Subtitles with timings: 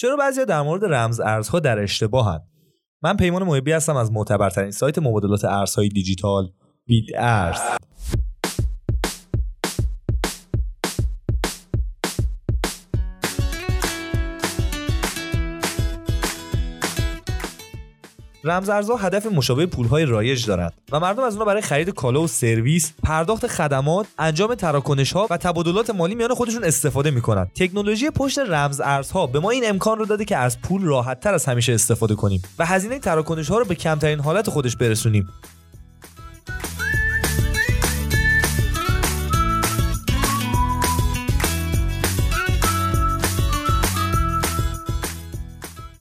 [0.00, 2.40] چرا بعضیا در مورد رمز ارزها در اشتباهند
[3.02, 6.52] من پیمان محبی هستم از معتبرترین سایت مبادلات ارزهای دیجیتال
[6.86, 7.60] بیت ارز.
[18.44, 22.92] رمزارزها هدف مشابه پولهای رایج دارند و مردم از اونها برای خرید کالا و سرویس،
[23.02, 27.50] پرداخت خدمات، انجام تراکنش ها و تبادلات مالی میان خودشون استفاده می‌کنند.
[27.54, 31.34] تکنولوژی پشت رمز ارزها به ما این امکان رو داده که از پول راحت تر
[31.34, 35.28] از همیشه استفاده کنیم و هزینه تراکنش ها رو به کمترین حالت خودش برسونیم.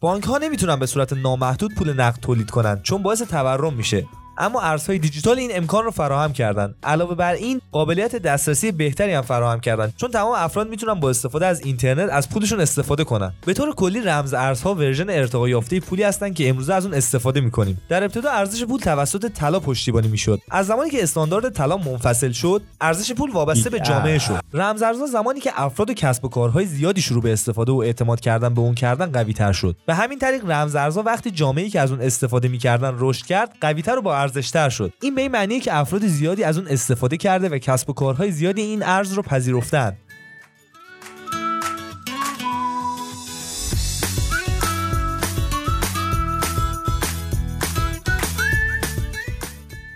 [0.01, 4.07] بانک ها نمی‌تونن به صورت نامحدود پول نقد تولید کنند چون باعث تورم میشه.
[4.39, 6.75] اما ارزهای دیجیتال این امکان رو فراهم کردن.
[6.83, 9.93] علاوه بر این قابلیت دسترسی بهتری هم فراهم کردن.
[9.97, 13.33] چون تمام افراد می‌تونن با استفاده از اینترنت از پولشون استفاده کنن.
[13.45, 17.41] به طور کلی رمز ارزها ورژن ارتقا یافته پولی هستن که امروزه از اون استفاده
[17.41, 17.81] می‌کنیم.
[17.89, 20.41] در ابتدا ارزش پول توسط طلا پشتیبانی می‌شد.
[20.51, 24.39] از زمانی که استاندارد طلا منفصل شد ارزش پول وابسته به جامعه شد.
[24.53, 28.19] رمز ارزها زمانی که افراد و کسب و کارهای زیادی شروع به استفاده و اعتماد
[28.19, 29.75] کردن به اون کردن قوی تر شد.
[29.85, 33.81] به همین طریق رمز ارزها وقتی جامعه‌ای که از اون استفاده می‌کردن رشد کرد قوی
[33.81, 34.93] تر و با ارزشتر شد.
[35.01, 38.31] این به این معنیه که افراد زیادی از اون استفاده کرده و کسب و کارهای
[38.31, 39.97] زیادی این ارز رو پذیرفتن.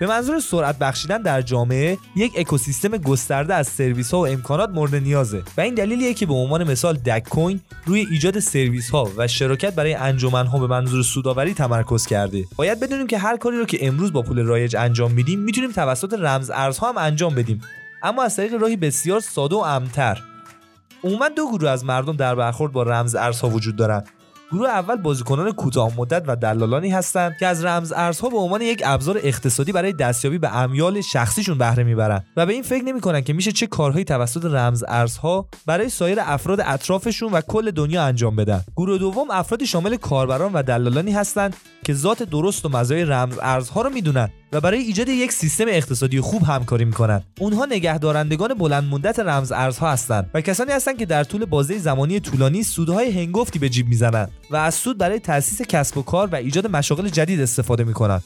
[0.03, 4.95] به منظور سرعت بخشیدن در جامعه یک اکوسیستم گسترده از سرویس ها و امکانات مورد
[4.95, 9.27] نیازه و این دلیلیه که به عنوان مثال دک کوین روی ایجاد سرویس ها و
[9.27, 12.45] شراکت برای انجمن ها به منظور سوداوری تمرکز کرده.
[12.55, 16.13] باید بدونیم که هر کاری رو که امروز با پول رایج انجام میدیم می‌تونیم توسط
[16.13, 17.61] رمز ارزها هم انجام بدیم.
[18.03, 20.21] اما از طریق راهی بسیار ساده و امتر
[21.03, 24.09] عموما دو گروه از مردم در برخورد با رمز ارزها وجود دارند
[24.53, 28.81] گروه اول بازیکنان کوتاه مدت و دلالانی هستند که از رمز ارزها به عنوان یک
[28.85, 33.33] ابزار اقتصادی برای دستیابی به امیال شخصیشون بهره می‌برن و به این فکر نمی‌کنن که
[33.33, 38.61] میشه چه کارهایی توسط رمز ارزها برای سایر افراد اطرافشون و کل دنیا انجام بدن.
[38.77, 41.55] گروه دوم افرادی شامل کاربران و دلالانی هستند
[41.85, 44.29] که ذات درست و مزایای رمز ارزها رو می‌دونن.
[44.53, 49.91] و برای ایجاد یک سیستم اقتصادی خوب همکاری می‌کنند اونها نگهدارندگان بلند مدت رمز ارزها
[49.91, 54.31] هستند و کسانی هستند که در طول بازه زمانی طولانی سودهای هنگفتی به جیب می‌زنند
[54.51, 58.23] و از سود برای تأسیس کسب و کار و ایجاد مشاغل جدید استفاده می‌کنند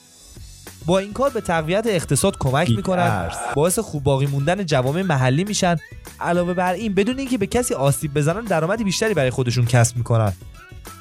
[0.86, 5.76] با این کار به تقویت اقتصاد کمک می‌کنند باعث خوب باقی موندن جوامع محلی میشن.
[6.20, 10.34] علاوه بر این بدون اینکه به کسی آسیب بزنن درآمد بیشتری برای خودشون کسب می‌کنن.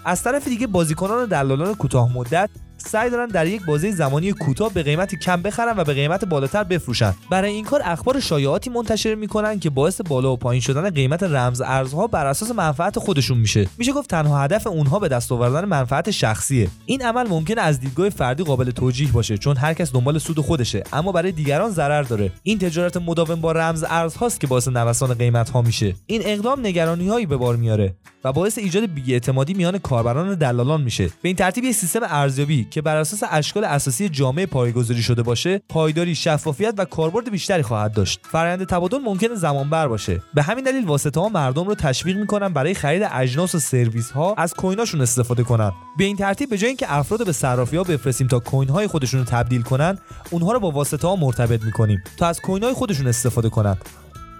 [0.04, 2.50] از طرف دیگه بازیکنان و دلالان کوتاه مدت
[2.86, 6.64] سعی دارن در یک بازه زمانی کوتاه به قیمت کم بخرن و به قیمت بالاتر
[6.64, 7.14] بفروشن.
[7.30, 11.60] برای این کار اخبار شایعاتی منتشر می‌کنن که باعث بالا و پایین شدن قیمت رمز
[11.60, 13.68] ارزها بر اساس منفعت خودشون میشه.
[13.78, 16.68] میشه گفت تنها هدف اونها به دست آوردن منفعت شخصیه.
[16.86, 20.82] این عمل ممکنه از دیدگاه فردی قابل توجیه باشه چون هر کس دنبال سود خودشه
[20.92, 22.32] اما برای دیگران ضرر داره.
[22.42, 25.94] این تجارت مداوم با رمز ارزهاست که باعث نوسان قیمت ها میشه.
[26.06, 27.94] این اقدام نگرانی هایی به بار میاره.
[28.26, 31.06] و باعث ایجاد بیاعتمادی میان کاربران و دلالان میشه.
[31.06, 35.62] به این ترتیب یک سیستم ارزیابی که بر اساس اشکال اساسی جامعه پایگذاری شده باشه
[35.68, 38.20] پایداری شفافیت و کاربرد بیشتری خواهد داشت.
[38.22, 40.22] فرآیند تبادل ممکن زمان بر باشه.
[40.34, 44.34] به همین دلیل واسطه ها مردم رو تشویق می‌کنن برای خرید اجناس و سرویس ها
[44.38, 45.72] از کویناشون استفاده کنن.
[45.98, 49.20] به این ترتیب به جای اینکه افراد به صرافی ها بفرستیم تا کوین های خودشون
[49.20, 49.98] رو تبدیل کنن
[50.30, 53.76] اونها رو با واسطه ها مرتبط می‌کنیم تا از کوین های خودشون استفاده کنن.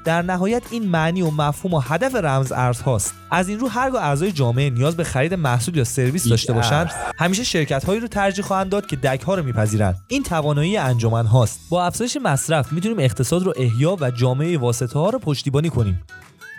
[0.06, 3.14] در نهایت این معنی و مفهوم و هدف رمز ارز هاست.
[3.30, 6.90] از این رو هرگاه اعضای جامعه نیاز به خرید محصول یا سرویس داشته باشند.
[7.18, 9.96] همیشه شرکت هایی رو ترجیح خواهند داد که دک ها رو میپذیرند.
[10.08, 11.60] این توانایی انجمن هاست.
[11.70, 16.02] با افزایش مصرف می‌تونیم اقتصاد رو احیا و جامعه واسطه ها رو پشتیبانی کنیم.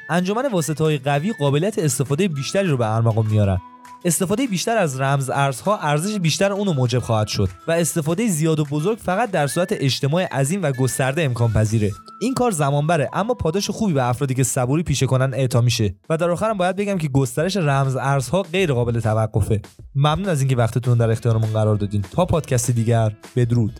[0.10, 3.58] انجمن واسطه های قوی قابلیت استفاده بیشتری رو به ارمغان میارن
[4.08, 8.66] استفاده بیشتر از رمز ارزها ارزش بیشتر اونو موجب خواهد شد و استفاده زیاد و
[8.66, 11.92] بزرگ فقط در صورت اجتماع عظیم و گسترده امکان پذیره.
[12.22, 15.96] این کار زمان بره اما پاداش خوبی به افرادی که صبوری پیشه کنن اعطا میشه
[16.10, 19.62] و در آخرم باید بگم که گسترش رمز ارزها غیر قابل توقفه.
[19.96, 22.02] ممنون از اینکه وقتتون در اختیارمون قرار دادین.
[22.02, 23.80] تا پادکست دیگر بدرود.